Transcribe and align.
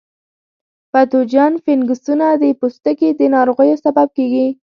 پتوجن 0.91 1.53
فنګسونه 1.63 2.27
د 2.41 2.43
پوستکي 2.59 3.09
د 3.19 3.21
ناروغیو 3.35 3.81
سبب 3.85 4.07
کیږي. 4.17 4.47